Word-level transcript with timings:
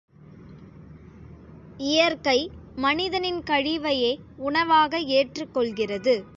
இயற்கை 1.77 2.51
மனிதனின் 2.75 3.43
கழிவையே 3.49 4.19
உணவாக 4.37 4.99
ஏற்றுக் 4.99 5.53
கொள்கிறது. 5.53 6.25